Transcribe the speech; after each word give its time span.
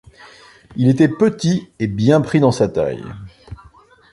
Il 0.77 0.89
était 0.89 1.07
petit 1.09 1.69
et 1.77 1.85
bien 1.85 2.21
pris 2.21 2.39
dans 2.39 2.51
sa 2.51 2.67
taille. 2.67 3.05